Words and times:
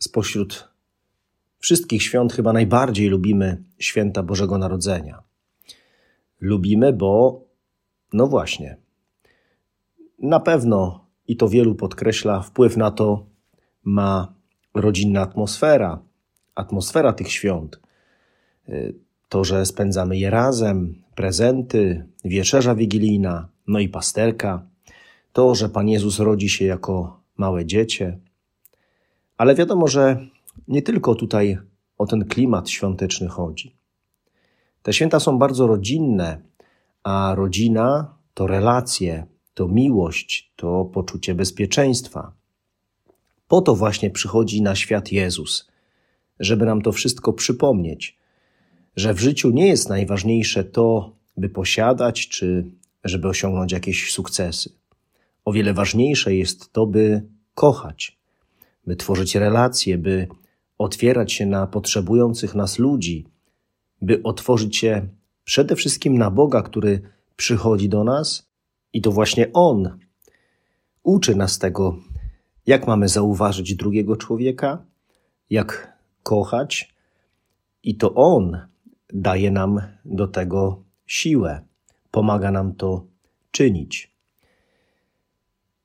spośród 0.00 0.68
wszystkich 1.58 2.02
świąt 2.02 2.32
chyba 2.32 2.52
najbardziej 2.52 3.08
lubimy 3.08 3.62
święta 3.78 4.22
Bożego 4.22 4.58
Narodzenia. 4.58 5.22
Lubimy, 6.40 6.92
bo 6.92 7.44
no 8.12 8.26
właśnie, 8.26 8.76
na 10.18 10.40
pewno 10.40 11.06
i 11.28 11.36
to 11.36 11.48
wielu 11.48 11.74
podkreśla, 11.74 12.42
wpływ 12.42 12.76
na 12.76 12.90
to 12.90 13.26
ma 13.84 14.34
rodzinna 14.74 15.20
atmosfera, 15.20 16.02
atmosfera 16.54 17.12
tych 17.12 17.32
świąt. 17.32 17.80
To, 19.28 19.44
że 19.44 19.66
spędzamy 19.66 20.18
je 20.18 20.30
razem, 20.30 21.02
prezenty, 21.14 22.06
wieczerza 22.24 22.74
wigilijna, 22.74 23.48
no 23.66 23.78
i 23.78 23.88
pasterka. 23.88 24.66
To, 25.32 25.54
że 25.54 25.68
Pan 25.68 25.88
Jezus 25.88 26.18
rodzi 26.18 26.48
się 26.48 26.64
jako 26.64 27.20
małe 27.36 27.66
dziecię. 27.66 28.18
Ale 29.38 29.54
wiadomo, 29.54 29.88
że 29.88 30.26
nie 30.68 30.82
tylko 30.82 31.14
tutaj 31.14 31.58
o 31.98 32.06
ten 32.06 32.24
klimat 32.24 32.70
świąteczny 32.70 33.28
chodzi. 33.28 33.76
Te 34.82 34.92
święta 34.92 35.20
są 35.20 35.38
bardzo 35.38 35.66
rodzinne, 35.66 36.42
a 37.02 37.34
rodzina 37.36 38.14
to 38.34 38.46
relacje, 38.46 39.26
to 39.54 39.68
miłość, 39.68 40.52
to 40.56 40.84
poczucie 40.84 41.34
bezpieczeństwa. 41.34 42.32
Po 43.48 43.60
to 43.60 43.74
właśnie 43.74 44.10
przychodzi 44.10 44.62
na 44.62 44.74
świat 44.74 45.12
Jezus, 45.12 45.68
żeby 46.40 46.66
nam 46.66 46.82
to 46.82 46.92
wszystko 46.92 47.32
przypomnieć, 47.32 48.18
że 48.96 49.14
w 49.14 49.20
życiu 49.20 49.50
nie 49.50 49.66
jest 49.66 49.88
najważniejsze 49.88 50.64
to, 50.64 51.12
by 51.36 51.48
posiadać 51.48 52.28
czy 52.28 52.70
żeby 53.04 53.28
osiągnąć 53.28 53.72
jakieś 53.72 54.12
sukcesy. 54.12 54.72
O 55.44 55.52
wiele 55.52 55.74
ważniejsze 55.74 56.34
jest 56.34 56.72
to, 56.72 56.86
by 56.86 57.22
kochać, 57.54 58.17
by 58.86 58.96
tworzyć 58.96 59.34
relacje, 59.34 59.98
by 59.98 60.28
otwierać 60.78 61.32
się 61.32 61.46
na 61.46 61.66
potrzebujących 61.66 62.54
nas 62.54 62.78
ludzi, 62.78 63.26
by 64.02 64.22
otworzyć 64.22 64.76
się 64.76 65.08
przede 65.44 65.76
wszystkim 65.76 66.18
na 66.18 66.30
Boga, 66.30 66.62
który 66.62 67.00
przychodzi 67.36 67.88
do 67.88 68.04
nas 68.04 68.48
i 68.92 69.02
to 69.02 69.12
właśnie 69.12 69.52
On 69.52 69.98
uczy 71.02 71.34
nas 71.34 71.58
tego, 71.58 71.96
jak 72.66 72.86
mamy 72.86 73.08
zauważyć 73.08 73.74
drugiego 73.74 74.16
człowieka, 74.16 74.84
jak 75.50 75.98
kochać, 76.22 76.94
i 77.82 77.96
to 77.96 78.14
On 78.14 78.58
daje 79.12 79.50
nam 79.50 79.80
do 80.04 80.28
tego 80.28 80.82
siłę, 81.06 81.60
pomaga 82.10 82.50
nam 82.50 82.74
to 82.74 83.06
czynić. 83.50 84.12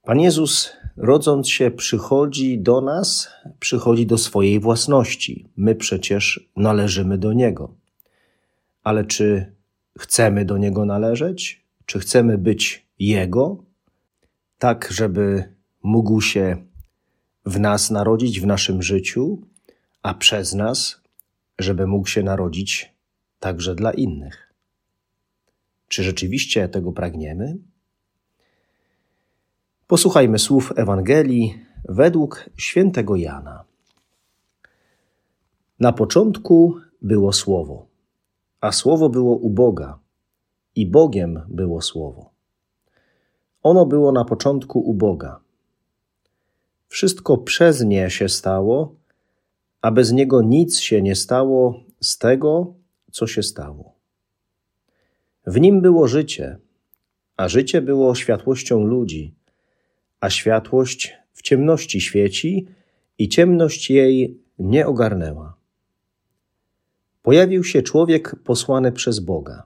Pan 0.03 0.19
Jezus, 0.19 0.71
rodząc 0.97 1.49
się, 1.49 1.71
przychodzi 1.71 2.59
do 2.59 2.81
nas, 2.81 3.29
przychodzi 3.59 4.05
do 4.05 4.17
swojej 4.17 4.59
własności. 4.59 5.47
My 5.55 5.75
przecież 5.75 6.49
należymy 6.55 7.17
do 7.17 7.33
Niego. 7.33 7.75
Ale 8.83 9.05
czy 9.05 9.55
chcemy 9.99 10.45
do 10.45 10.57
Niego 10.57 10.85
należeć? 10.85 11.65
Czy 11.85 11.99
chcemy 11.99 12.37
być 12.37 12.87
Jego? 12.99 13.63
Tak, 14.59 14.87
żeby 14.91 15.53
mógł 15.83 16.21
się 16.21 16.65
w 17.45 17.59
nas 17.59 17.91
narodzić, 17.91 18.39
w 18.41 18.45
naszym 18.45 18.83
życiu, 18.83 19.41
a 20.01 20.13
przez 20.13 20.53
nas, 20.53 21.01
żeby 21.59 21.87
mógł 21.87 22.07
się 22.07 22.23
narodzić 22.23 22.93
także 23.39 23.75
dla 23.75 23.91
innych. 23.91 24.53
Czy 25.87 26.03
rzeczywiście 26.03 26.69
tego 26.69 26.91
pragniemy? 26.91 27.57
Posłuchajmy 29.87 30.39
słów 30.39 30.73
Ewangelii 30.75 31.59
według 31.89 32.49
świętego 32.57 33.15
Jana. 33.15 33.63
Na 35.79 35.93
początku 35.93 36.75
było 37.01 37.33
Słowo, 37.33 37.87
a 38.61 38.71
Słowo 38.71 39.09
było 39.09 39.35
u 39.35 39.49
Boga, 39.49 39.99
i 40.75 40.87
Bogiem 40.87 41.41
było 41.47 41.81
Słowo. 41.81 42.29
Ono 43.63 43.85
było 43.85 44.11
na 44.11 44.25
początku 44.25 44.79
u 44.79 44.93
Boga. 44.93 45.39
Wszystko 46.87 47.37
przez 47.37 47.81
nie 47.81 48.09
się 48.09 48.29
stało, 48.29 48.95
a 49.81 49.91
bez 49.91 50.11
niego 50.11 50.41
nic 50.41 50.79
się 50.79 51.01
nie 51.01 51.15
stało 51.15 51.79
z 52.01 52.17
tego, 52.17 52.73
co 53.11 53.27
się 53.27 53.43
stało. 53.43 53.93
W 55.47 55.59
nim 55.59 55.81
było 55.81 56.07
życie, 56.07 56.57
a 57.37 57.47
życie 57.47 57.81
było 57.81 58.15
światłością 58.15 58.83
ludzi 58.83 59.35
a 60.23 60.29
światłość 60.29 61.13
w 61.33 61.41
ciemności 61.41 62.01
świeci 62.01 62.67
i 63.17 63.29
ciemność 63.29 63.89
jej 63.89 64.39
nie 64.59 64.87
ogarnęła. 64.87 65.57
Pojawił 67.21 67.63
się 67.63 67.81
człowiek 67.81 68.35
posłany 68.43 68.91
przez 68.91 69.19
Boga. 69.19 69.63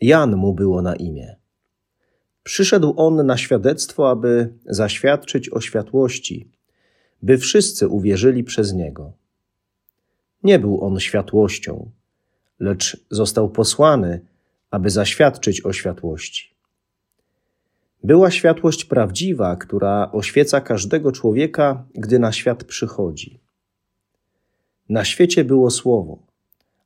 Jan 0.00 0.36
mu 0.36 0.54
było 0.54 0.82
na 0.82 0.96
imię. 0.96 1.36
Przyszedł 2.42 2.94
on 2.96 3.26
na 3.26 3.36
świadectwo, 3.36 4.10
aby 4.10 4.52
zaświadczyć 4.66 5.52
o 5.52 5.60
światłości, 5.60 6.50
by 7.22 7.38
wszyscy 7.38 7.88
uwierzyli 7.88 8.44
przez 8.44 8.72
niego. 8.72 9.12
Nie 10.42 10.58
był 10.58 10.84
on 10.84 11.00
światłością, 11.00 11.90
lecz 12.60 13.06
został 13.10 13.48
posłany, 13.48 14.20
aby 14.70 14.90
zaświadczyć 14.90 15.66
o 15.66 15.72
światłości. 15.72 16.55
Była 18.04 18.30
światłość 18.30 18.84
prawdziwa, 18.84 19.56
która 19.56 20.12
oświeca 20.12 20.60
każdego 20.60 21.12
człowieka, 21.12 21.84
gdy 21.94 22.18
na 22.18 22.32
świat 22.32 22.64
przychodzi. 22.64 23.40
Na 24.88 25.04
świecie 25.04 25.44
było 25.44 25.70
słowo, 25.70 26.18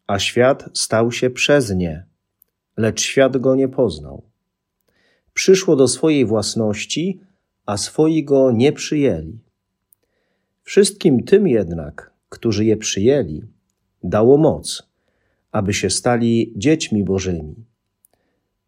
a 0.07 0.19
świat 0.19 0.65
stał 0.75 1.13
się 1.13 1.31
przez 1.31 1.71
nie, 1.71 2.05
lecz 2.77 3.01
świat 3.01 3.37
go 3.37 3.55
nie 3.55 3.69
poznał. 3.69 4.23
Przyszło 5.35 5.77
do 5.77 5.89
swojej 5.89 6.27
własności, 6.27 7.21
a 7.67 7.77
swoi 7.77 8.25
go 8.25 8.53
nie 8.53 8.73
przyjęli. 8.73 9.39
Wszystkim 10.63 11.25
tym 11.25 11.49
jednak, 11.49 12.13
którzy 12.29 12.65
je 12.65 12.77
przyjęli, 12.77 13.43
dało 14.05 14.39
moc, 14.39 14.83
aby 15.53 15.75
się 15.75 15.91
stali 15.91 16.53
dziećmi 16.57 17.05
Bożymi. 17.05 17.55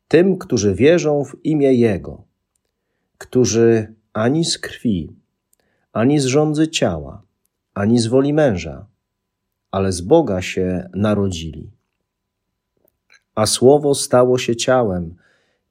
Tym, 0.09 0.39
którzy 0.39 0.75
wierzą 0.75 1.25
w 1.25 1.45
imię 1.45 1.75
Jego 1.75 2.32
którzy 3.23 3.95
ani 4.13 4.45
z 4.45 4.59
krwi, 4.59 5.17
ani 5.93 6.21
z 6.21 6.25
rządzy 6.25 6.69
ciała, 6.69 7.23
ani 7.75 7.99
z 7.99 8.07
woli 8.07 8.33
męża, 8.33 8.87
ale 9.71 9.93
z 9.93 10.01
Boga 10.01 10.43
się 10.43 10.91
narodzili. 10.95 11.71
A 13.35 13.47
słowo 13.47 13.95
stało 13.95 14.39
się 14.39 14.57
ciałem 14.57 15.15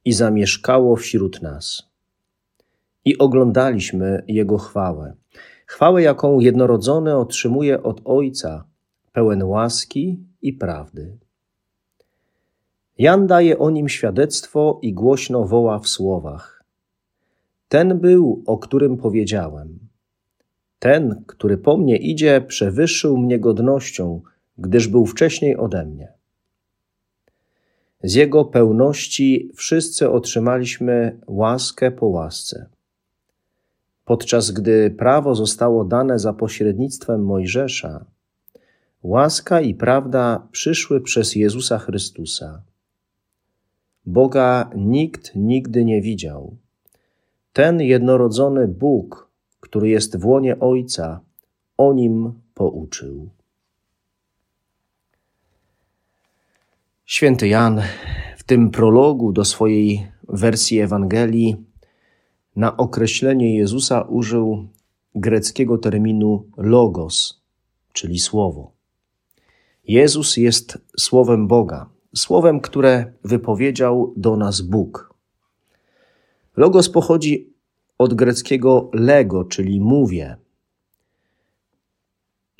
i 0.06 0.14
zamieszkało 0.14 0.96
wśród 0.96 1.42
nas. 1.42 1.84
I 3.06 3.18
oglądaliśmy 3.18 4.24
Jego 4.28 4.58
chwałę. 4.58 5.14
Chwałę, 5.66 6.02
jaką 6.02 6.40
jednorodzony 6.40 7.18
otrzymuje 7.18 7.84
od 7.84 8.02
Ojca, 8.06 8.64
pełen 9.12 9.44
łaski 9.44 10.20
i 10.42 10.54
prawdy. 10.54 11.18
Jan 12.98 13.28
daje 13.28 13.60
o 13.60 13.70
nim 13.70 13.90
świadectwo 13.90 14.80
i 14.82 14.94
głośno 14.94 15.46
woła 15.46 15.80
w 15.80 15.88
słowach– 15.88 16.58
ten 17.72 18.00
był, 18.00 18.44
o 18.46 18.58
którym 18.58 18.98
powiedziałem. 18.98 19.80
Ten, 20.80 21.24
który 21.28 21.58
po 21.58 21.78
mnie 21.78 21.98
idzie, 21.98 22.42
przewyższył 22.42 23.18
mnie 23.18 23.40
godnością, 23.40 24.22
gdyż 24.58 24.88
był 24.88 25.06
wcześniej 25.06 25.58
ode 25.58 25.86
mnie. 25.86 26.14
Z 28.04 28.14
jego 28.14 28.46
pełności 28.46 29.52
wszyscy 29.56 30.10
otrzymaliśmy 30.10 31.20
łaskę 31.28 31.92
po 31.92 32.08
łasce. 32.08 32.70
Podczas 34.06 34.52
gdy 34.52 34.96
prawo 34.98 35.36
zostało 35.36 35.86
dane 35.86 36.20
za 36.20 36.34
pośrednictwem 36.34 37.26
Mojżesza, 37.26 38.06
łaska 39.04 39.62
i 39.62 39.76
prawda 39.76 40.48
przyszły 40.52 41.02
przez 41.02 41.36
Jezusa 41.36 41.78
Chrystusa. 41.78 42.64
Boga 44.06 44.70
nikt 44.76 45.36
nigdy 45.36 45.86
nie 45.86 46.02
widział. 46.02 46.58
Ten 47.54 47.82
jednorodzony 47.82 48.68
Bóg, 48.68 49.30
który 49.60 49.90
jest 49.90 50.18
w 50.18 50.26
łonie 50.26 50.60
Ojca, 50.60 51.22
o 51.78 51.94
nim 51.94 52.34
pouczył. 52.54 53.30
Święty 57.06 57.48
Jan 57.48 57.82
w 58.38 58.44
tym 58.44 58.72
prologu 58.72 59.32
do 59.32 59.46
swojej 59.46 60.08
wersji 60.28 60.80
Ewangelii 60.80 61.66
na 62.56 62.78
określenie 62.78 63.56
Jezusa 63.58 64.02
użył 64.02 64.68
greckiego 65.16 65.78
terminu 65.78 66.46
logos, 66.58 67.42
czyli 67.94 68.20
słowo. 68.20 68.72
Jezus 69.88 70.38
jest 70.38 70.78
słowem 71.00 71.48
Boga, 71.48 71.90
słowem, 72.16 72.60
które 72.60 73.14
wypowiedział 73.24 74.14
do 74.18 74.38
nas 74.38 74.62
Bóg. 74.62 75.11
Logos 76.62 76.90
pochodzi 76.90 77.54
od 77.98 78.14
greckiego 78.14 78.90
lego, 78.94 79.44
czyli 79.44 79.82
mówię. 79.82 80.38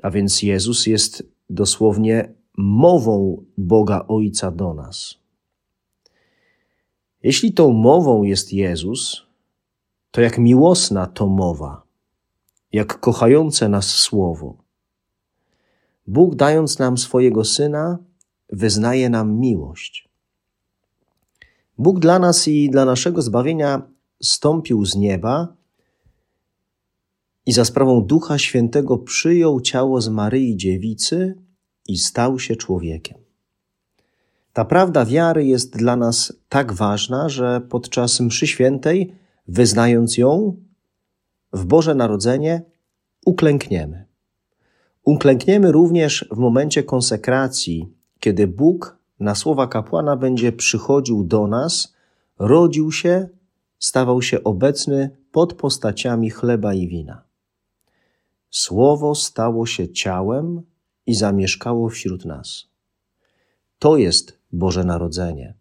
A 0.04 0.10
więc 0.12 0.44
Jezus 0.44 0.88
jest 0.88 1.24
dosłownie 1.50 2.34
mową 2.58 3.46
Boga 3.58 4.06
Ojca 4.08 4.52
do 4.52 4.74
nas. 4.74 5.16
Jeśli 7.24 7.54
tą 7.54 7.72
mową 7.72 8.24
jest 8.24 8.54
Jezus, 8.54 9.28
to 10.12 10.22
jak 10.22 10.38
miłosna 10.38 11.08
to 11.08 11.28
mowa, 11.28 11.84
jak 12.72 13.00
kochające 13.00 13.70
nas 13.70 13.88
słowo. 13.88 14.58
Bóg, 16.08 16.36
dając 16.36 16.80
nam 16.80 16.98
swojego 16.98 17.46
syna, 17.46 17.98
wyznaje 18.50 19.10
nam 19.10 19.40
miłość. 19.40 20.11
Bóg 21.82 22.00
dla 22.00 22.20
nas 22.20 22.48
i 22.48 22.70
dla 22.70 22.86
naszego 22.86 23.22
zbawienia 23.22 23.82
stąpił 24.24 24.86
z 24.86 24.96
nieba 24.96 25.54
i 27.46 27.52
za 27.52 27.66
sprawą 27.66 28.02
Ducha 28.02 28.38
Świętego 28.38 28.98
przyjął 28.98 29.62
ciało 29.62 30.02
z 30.02 30.10
Maryi 30.10 30.58
Dziewicy 30.58 31.36
i 31.88 31.98
stał 31.98 32.40
się 32.40 32.56
człowiekiem. 32.56 33.18
Ta 34.54 34.66
prawda 34.66 35.06
wiary 35.06 35.46
jest 35.46 35.78
dla 35.78 35.96
nas 35.96 36.34
tak 36.50 36.74
ważna, 36.74 37.30
że 37.30 37.62
podczas 37.70 38.20
mszy 38.20 38.48
świętej, 38.48 39.16
wyznając 39.48 40.18
ją 40.18 40.56
w 41.54 41.66
Boże 41.66 41.96
Narodzenie, 41.96 42.62
uklękniemy. 43.26 44.06
Uklękniemy 45.04 45.72
również 45.72 46.26
w 46.32 46.38
momencie 46.38 46.84
konsekracji, 46.84 47.94
kiedy 48.20 48.48
Bóg 48.48 49.01
na 49.22 49.36
słowa 49.36 49.68
kapłana 49.68 50.16
będzie 50.16 50.52
przychodził 50.52 51.24
do 51.24 51.48
nas, 51.48 51.94
rodził 52.40 52.92
się, 52.92 53.30
stawał 53.80 54.22
się 54.22 54.44
obecny 54.44 55.18
pod 55.32 55.54
postaciami 55.54 56.30
chleba 56.30 56.74
i 56.74 56.88
wina. 56.88 57.24
Słowo 58.50 59.16
stało 59.16 59.66
się 59.66 59.90
ciałem 59.90 60.62
i 61.06 61.16
zamieszkało 61.16 61.90
wśród 61.90 62.26
nas. 62.26 62.68
To 63.80 63.98
jest 63.98 64.38
Boże 64.52 64.84
Narodzenie. 64.84 65.54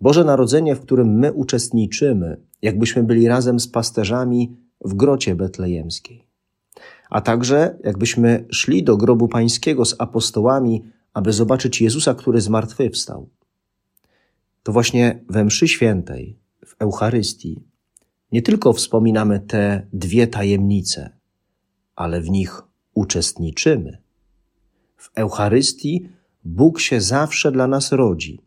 Boże 0.00 0.24
Narodzenie, 0.24 0.74
w 0.76 0.80
którym 0.80 1.18
my 1.18 1.32
uczestniczymy, 1.32 2.40
jakbyśmy 2.62 3.02
byli 3.02 3.28
razem 3.28 3.60
z 3.60 3.68
pasterzami 3.68 4.56
w 4.84 4.94
grocie 4.94 5.34
betlejemskiej. 5.34 6.26
A 7.10 7.20
także 7.20 7.78
jakbyśmy 7.84 8.46
szli 8.50 8.82
do 8.82 8.96
grobu 8.96 9.28
pańskiego 9.28 9.84
z 9.84 9.94
apostołami, 9.98 10.84
aby 11.14 11.32
zobaczyć 11.32 11.80
Jezusa, 11.80 12.14
który 12.14 12.40
zmartwychwstał. 12.40 13.28
To 14.62 14.72
właśnie 14.72 15.24
we 15.28 15.44
mszy 15.44 15.68
świętej, 15.68 16.38
w 16.66 16.76
Eucharystii, 16.78 17.62
nie 18.32 18.42
tylko 18.42 18.72
wspominamy 18.72 19.40
te 19.40 19.86
dwie 19.92 20.26
tajemnice, 20.26 21.16
ale 21.96 22.20
w 22.20 22.30
nich 22.30 22.62
uczestniczymy. 22.94 23.98
W 24.96 25.10
Eucharystii 25.14 26.08
Bóg 26.44 26.80
się 26.80 27.00
zawsze 27.00 27.52
dla 27.52 27.66
nas 27.66 27.92
rodzi, 27.92 28.40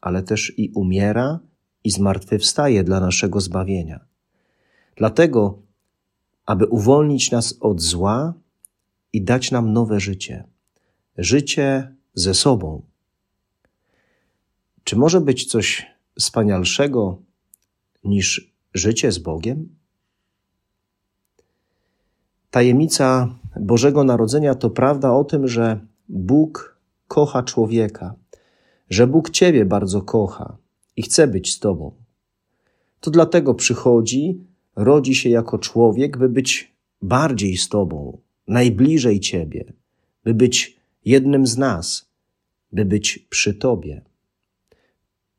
ale 0.00 0.22
też 0.22 0.52
i 0.56 0.70
umiera 0.74 1.40
i 1.84 1.90
zmartwychwstaje 1.90 2.84
dla 2.84 3.00
naszego 3.00 3.40
zbawienia. 3.40 4.00
Dlatego, 4.96 5.62
aby 6.46 6.66
uwolnić 6.66 7.30
nas 7.30 7.56
od 7.60 7.80
zła 7.80 8.34
i 9.12 9.22
dać 9.22 9.50
nam 9.50 9.72
nowe 9.72 10.00
życie, 10.00 10.44
życie 11.18 11.94
ze 12.14 12.34
sobą. 12.34 12.82
Czy 14.84 14.96
może 14.96 15.20
być 15.20 15.46
coś 15.46 15.86
wspanialszego 16.18 17.22
niż 18.04 18.52
życie 18.74 19.12
z 19.12 19.18
Bogiem? 19.18 19.68
Tajemnica 22.50 23.34
Bożego 23.60 24.04
Narodzenia 24.04 24.54
to 24.54 24.70
prawda 24.70 25.12
o 25.12 25.24
tym, 25.24 25.48
że 25.48 25.80
Bóg 26.08 26.76
kocha 27.08 27.42
człowieka, 27.42 28.14
że 28.90 29.06
Bóg 29.06 29.30
Ciebie 29.30 29.64
bardzo 29.64 30.02
kocha 30.02 30.56
i 30.96 31.02
chce 31.02 31.28
być 31.28 31.52
z 31.52 31.58
Tobą. 31.58 31.92
To 33.00 33.10
dlatego 33.10 33.54
przychodzi, 33.54 34.44
rodzi 34.76 35.14
się 35.14 35.28
jako 35.28 35.58
człowiek, 35.58 36.18
by 36.18 36.28
być 36.28 36.74
bardziej 37.02 37.56
z 37.56 37.68
Tobą, 37.68 38.18
najbliżej 38.48 39.20
Ciebie, 39.20 39.72
by 40.24 40.34
być 40.34 40.79
jednym 41.04 41.46
z 41.46 41.58
nas, 41.58 42.10
by 42.72 42.84
być 42.84 43.18
przy 43.18 43.54
Tobie. 43.54 44.02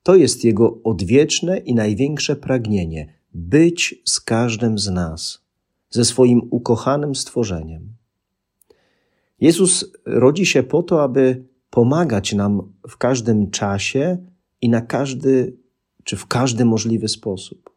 To 0.03 0.15
jest 0.15 0.43
Jego 0.43 0.83
odwieczne 0.83 1.57
i 1.57 1.75
największe 1.75 2.35
pragnienie 2.35 3.13
być 3.33 4.01
z 4.05 4.19
każdym 4.19 4.79
z 4.79 4.89
nas, 4.89 5.41
ze 5.89 6.05
swoim 6.05 6.41
ukochanym 6.49 7.15
stworzeniem. 7.15 7.93
Jezus 9.39 9.91
rodzi 10.05 10.45
się 10.45 10.63
po 10.63 10.83
to, 10.83 11.03
aby 11.03 11.43
pomagać 11.69 12.33
nam 12.33 12.73
w 12.89 12.97
każdym 12.97 13.51
czasie 13.51 14.17
i 14.61 14.69
na 14.69 14.81
każdy, 14.81 15.57
czy 16.03 16.17
w 16.17 16.27
każdy 16.27 16.65
możliwy 16.65 17.07
sposób. 17.07 17.69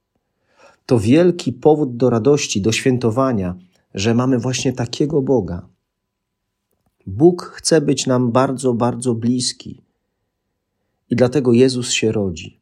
To 0.87 0.99
wielki 0.99 1.53
powód 1.53 1.97
do 1.97 2.11
radości, 2.11 2.61
do 2.61 2.73
świętowania, 2.73 3.55
że 3.95 4.15
mamy 4.15 4.39
właśnie 4.39 4.73
takiego 4.73 5.23
Boga. 5.23 5.69
Bóg 7.07 7.43
chce 7.43 7.81
być 7.81 8.07
nam 8.07 8.33
bardzo, 8.33 8.75
bardzo 8.75 9.15
bliski. 9.15 9.81
I 11.11 11.17
dlatego 11.17 11.53
Jezus 11.53 11.91
się 11.91 12.13
rodzi. 12.13 12.61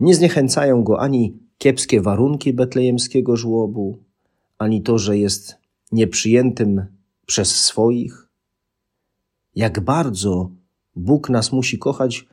Nie 0.00 0.14
zniechęcają 0.14 0.82
go 0.82 1.00
ani 1.00 1.38
kiepskie 1.58 2.00
warunki 2.00 2.52
betlejemskiego 2.52 3.36
żłobu, 3.36 3.98
ani 4.58 4.82
to, 4.82 4.98
że 4.98 5.18
jest 5.18 5.56
nieprzyjętym 5.92 6.86
przez 7.26 7.64
swoich, 7.64 8.28
jak 9.54 9.80
bardzo 9.80 10.50
Bóg 10.96 11.30
nas 11.30 11.52
musi 11.52 11.78
kochać, 11.78 12.26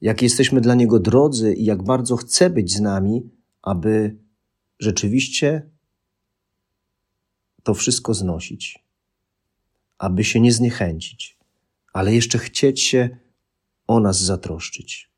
jak 0.00 0.22
jesteśmy 0.22 0.60
dla 0.60 0.74
Niego 0.74 0.98
drodzy 0.98 1.54
i 1.54 1.64
jak 1.64 1.82
bardzo 1.82 2.16
chce 2.16 2.50
być 2.50 2.74
z 2.74 2.80
nami, 2.80 3.30
aby 3.62 4.16
rzeczywiście 4.78 5.70
to 7.62 7.74
wszystko 7.74 8.14
znosić, 8.14 8.84
aby 9.98 10.24
się 10.24 10.40
nie 10.40 10.52
zniechęcić, 10.52 11.38
ale 11.92 12.14
jeszcze 12.14 12.38
chcieć 12.38 12.80
się 12.80 13.16
o 13.86 14.00
nas 14.00 14.20
zatroszczyć. 14.20 15.10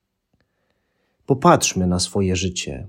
Popatrzmy 1.26 1.86
na 1.86 2.00
swoje 2.00 2.36
życie, 2.36 2.88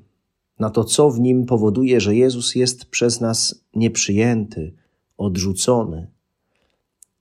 na 0.60 0.70
to, 0.70 0.84
co 0.84 1.10
w 1.10 1.20
nim 1.20 1.46
powoduje, 1.46 2.02
że 2.02 2.16
Jezus 2.16 2.56
jest 2.56 2.86
przez 2.86 3.22
nas 3.22 3.66
nieprzyjęty, 3.74 4.74
odrzucony. 5.18 6.08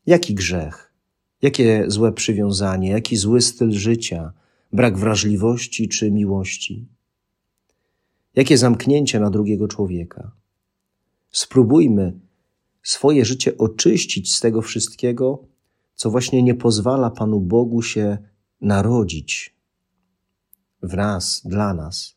Jaki 0.07 0.35
grzech, 0.35 0.93
jakie 1.43 1.85
złe 1.87 2.13
przywiązanie, 2.13 2.91
jaki 2.91 3.17
zły 3.17 3.41
styl 3.41 3.73
życia, 3.73 4.33
brak 4.73 4.99
wrażliwości 4.99 5.89
czy 5.89 6.11
miłości? 6.11 6.87
Jakie 8.35 8.59
zamknięcie 8.59 9.21
na 9.21 9.31
drugiego 9.31 9.69
człowieka? 9.69 10.31
Spróbujmy 11.31 12.21
swoje 12.85 13.25
życie 13.25 13.59
oczyścić 13.59 14.35
z 14.35 14.41
tego 14.41 14.63
wszystkiego, 14.63 15.45
co 15.95 16.11
właśnie 16.11 16.43
nie 16.43 16.55
pozwala 16.55 17.11
Panu 17.11 17.41
Bogu 17.41 17.83
się 17.83 18.19
narodzić 18.61 19.55
w 20.83 20.95
nas, 20.95 21.43
dla 21.45 21.75
nas. 21.75 22.17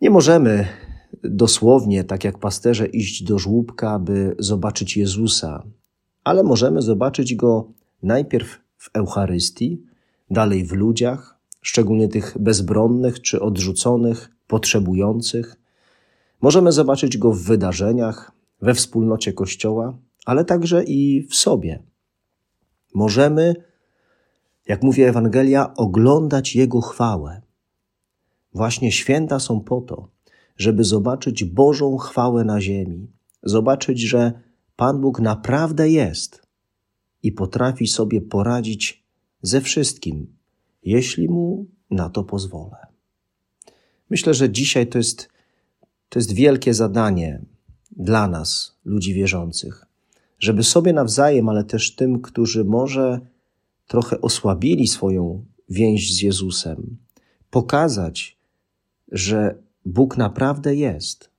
Nie 0.00 0.10
możemy 0.10 0.68
dosłownie, 1.24 2.04
tak 2.04 2.24
jak 2.24 2.38
pasterze, 2.38 2.86
iść 2.86 3.22
do 3.22 3.38
żłóbka, 3.38 3.98
by 3.98 4.36
zobaczyć 4.38 4.96
Jezusa, 4.96 5.62
ale 6.24 6.42
możemy 6.42 6.82
zobaczyć 6.82 7.34
go 7.34 7.72
najpierw 8.02 8.58
w 8.76 8.90
Eucharystii, 8.94 9.82
dalej 10.30 10.64
w 10.64 10.72
ludziach, 10.72 11.38
szczególnie 11.62 12.08
tych 12.08 12.36
bezbronnych 12.38 13.20
czy 13.20 13.40
odrzuconych, 13.40 14.30
potrzebujących. 14.46 15.59
Możemy 16.40 16.72
zobaczyć 16.72 17.18
go 17.18 17.32
w 17.32 17.42
wydarzeniach, 17.42 18.32
we 18.62 18.74
wspólnocie 18.74 19.32
Kościoła, 19.32 19.98
ale 20.26 20.44
także 20.44 20.84
i 20.84 21.26
w 21.30 21.34
sobie. 21.34 21.82
Możemy, 22.94 23.54
jak 24.66 24.82
mówi 24.82 25.02
Ewangelia, 25.02 25.74
oglądać 25.74 26.56
Jego 26.56 26.80
chwałę. 26.80 27.42
Właśnie 28.54 28.92
święta 28.92 29.38
są 29.38 29.60
po 29.60 29.80
to, 29.80 30.08
żeby 30.56 30.84
zobaczyć 30.84 31.44
Bożą 31.44 31.96
chwałę 31.96 32.44
na 32.44 32.60
ziemi, 32.60 33.10
zobaczyć, 33.42 34.00
że 34.00 34.32
Pan 34.76 35.00
Bóg 35.00 35.20
naprawdę 35.20 35.90
jest 35.90 36.42
i 37.22 37.32
potrafi 37.32 37.86
sobie 37.86 38.20
poradzić 38.20 39.04
ze 39.42 39.60
wszystkim, 39.60 40.36
jeśli 40.82 41.28
mu 41.28 41.66
na 41.90 42.10
to 42.10 42.24
pozwolę. 42.24 42.76
Myślę, 44.10 44.34
że 44.34 44.50
dzisiaj 44.50 44.86
to 44.86 44.98
jest, 44.98 45.28
to 46.10 46.18
jest 46.18 46.32
wielkie 46.32 46.74
zadanie 46.74 47.42
dla 47.90 48.28
nas, 48.28 48.78
ludzi 48.84 49.14
wierzących, 49.14 49.86
żeby 50.38 50.62
sobie 50.62 50.92
nawzajem, 50.92 51.48
ale 51.48 51.64
też 51.64 51.94
tym, 51.94 52.20
którzy 52.20 52.64
może 52.64 53.20
trochę 53.86 54.20
osłabili 54.20 54.88
swoją 54.88 55.44
więź 55.68 56.14
z 56.14 56.22
Jezusem, 56.22 56.96
pokazać, 57.50 58.38
że 59.12 59.54
Bóg 59.84 60.16
naprawdę 60.16 60.74
jest. 60.74 61.30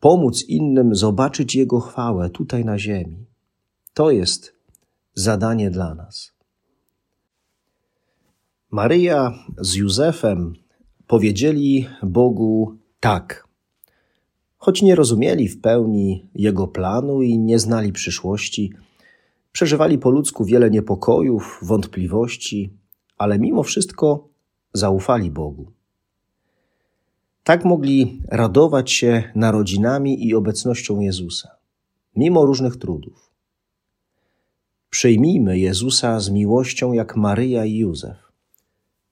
Pomóc 0.00 0.44
innym 0.48 0.94
zobaczyć 0.94 1.54
Jego 1.54 1.80
chwałę 1.80 2.30
tutaj 2.30 2.64
na 2.64 2.78
ziemi. 2.78 3.26
To 3.94 4.10
jest 4.10 4.54
zadanie 5.14 5.70
dla 5.70 5.94
nas. 5.94 6.32
Maryja 8.70 9.32
z 9.58 9.74
Józefem 9.74 10.54
powiedzieli 11.06 11.88
Bogu 12.02 12.81
tak, 13.02 13.48
choć 14.56 14.82
nie 14.82 14.94
rozumieli 14.94 15.48
w 15.48 15.60
pełni 15.60 16.28
Jego 16.34 16.68
planu 16.68 17.22
i 17.22 17.38
nie 17.38 17.58
znali 17.58 17.92
przyszłości, 17.92 18.72
przeżywali 19.52 19.98
po 19.98 20.10
ludzku 20.10 20.44
wiele 20.44 20.70
niepokojów, 20.70 21.58
wątpliwości, 21.62 22.72
ale 23.18 23.38
mimo 23.38 23.62
wszystko 23.62 24.28
zaufali 24.72 25.30
Bogu. 25.30 25.72
Tak 27.44 27.64
mogli 27.64 28.22
radować 28.28 28.92
się 28.92 29.22
narodzinami 29.34 30.26
i 30.26 30.34
obecnością 30.34 31.00
Jezusa, 31.00 31.48
mimo 32.16 32.46
różnych 32.46 32.76
trudów. 32.76 33.32
Przyjmijmy 34.90 35.58
Jezusa 35.58 36.20
z 36.20 36.30
miłością 36.30 36.92
jak 36.92 37.16
Maryja 37.16 37.64
i 37.64 37.76
Józef. 37.76 38.16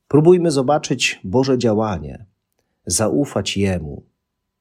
Próbujmy 0.09 0.50
zobaczyć 0.50 1.20
Boże 1.25 1.59
działanie, 1.59 2.29
zaufać 2.87 3.56
Jemu 3.56 4.02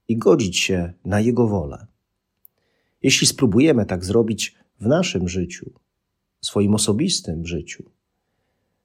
i 0.07 0.17
godzić 0.17 0.57
się 0.57 0.93
na 1.05 1.19
Jego 1.19 1.47
wolę. 1.47 1.88
Jeśli 3.03 3.27
spróbujemy 3.27 3.85
tak 3.85 4.05
zrobić 4.05 4.55
w 4.79 4.88
naszym 4.88 5.29
życiu, 5.29 5.71
swoim 6.41 6.75
osobistym 6.75 7.45
życiu, 7.45 7.83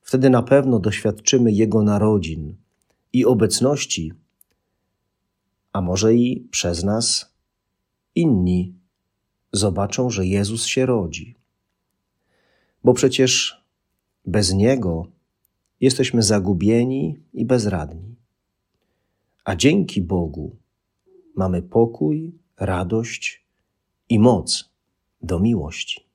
wtedy 0.02 0.30
na 0.30 0.42
pewno 0.42 0.78
doświadczymy 0.78 1.52
Jego 1.52 1.82
narodzin 1.82 2.56
i 3.12 3.24
obecności, 3.24 4.12
a 5.72 5.80
może 5.80 6.14
i 6.14 6.48
przez 6.50 6.84
nas 6.84 7.32
inni 8.14 8.74
zobaczą, 9.52 10.10
że 10.10 10.26
Jezus 10.26 10.66
się 10.66 10.86
rodzi 10.86 11.34
bo 12.84 12.94
przecież 12.94 13.64
bez 14.26 14.52
Niego 14.52 15.06
jesteśmy 15.80 16.22
zagubieni 16.22 17.18
i 17.32 17.44
bezradni. 17.44 18.14
A 19.44 19.56
dzięki 19.56 20.02
Bogu 20.02 20.56
mamy 21.34 21.62
pokój, 21.62 22.38
radość 22.56 23.46
i 24.08 24.18
moc 24.18 24.70
do 25.22 25.40
miłości. 25.40 26.08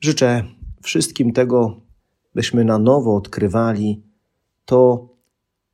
Życzę 0.00 0.44
wszystkim 0.82 1.32
tego, 1.32 1.80
byśmy 2.34 2.64
na 2.64 2.78
nowo 2.78 3.16
odkrywali 3.16 4.02
to, 4.64 5.08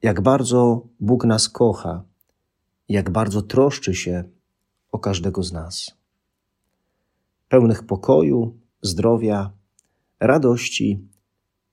jak 0.03 0.21
bardzo 0.21 0.87
Bóg 1.01 1.25
nas 1.25 1.49
kocha, 1.49 2.05
jak 2.89 3.11
bardzo 3.11 3.43
troszczy 3.43 3.95
się 3.95 4.25
o 4.93 4.99
każdego 4.99 5.43
z 5.43 5.53
nas. 5.53 5.99
Pełnych 7.49 7.87
pokoju, 7.87 8.59
zdrowia, 8.83 9.53
radości 10.21 11.09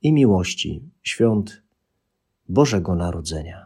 i 0.02 0.14
miłości 0.14 0.90
świąt 1.04 1.65
Bożego 2.50 2.96
Narodzenia. 2.96 3.65